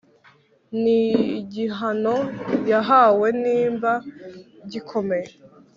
ni 0.81 1.01
gihano 1.53 2.15
yahawe 2.71 3.27
nimba 3.41 3.91
gikomeye 4.71 5.29